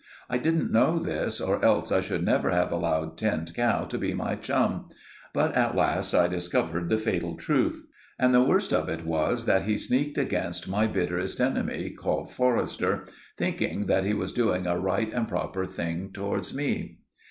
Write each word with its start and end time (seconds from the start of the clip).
I 0.31 0.39
didn't 0.39 0.71
know 0.71 0.97
this, 0.97 1.39
or 1.39 1.63
else 1.63 1.91
I 1.91 2.01
should 2.01 2.25
never 2.25 2.49
have 2.49 2.71
allowed 2.71 3.19
Tinned 3.19 3.53
Cow 3.53 3.83
to 3.83 3.97
be 3.99 4.15
my 4.15 4.33
chum, 4.33 4.89
but 5.31 5.55
at 5.55 5.75
last 5.75 6.15
I 6.15 6.27
discovered 6.27 6.89
the 6.89 6.97
fatal 6.97 7.37
truth; 7.37 7.85
and 8.17 8.33
the 8.33 8.41
worst 8.41 8.73
of 8.73 8.89
it 8.89 9.05
was 9.05 9.45
that 9.45 9.65
he 9.65 9.77
sneaked 9.77 10.17
against 10.17 10.67
my 10.67 10.87
bitterest 10.87 11.39
enemy, 11.39 11.91
called 11.91 12.31
Forrester, 12.31 13.05
thinking 13.37 13.85
that 13.85 14.03
he 14.03 14.15
was 14.15 14.33
doing 14.33 14.65
a 14.65 14.79
right 14.79 15.13
and 15.13 15.27
proper 15.27 15.67
thing 15.67 16.09
towards 16.11 16.51
me. 16.51 16.97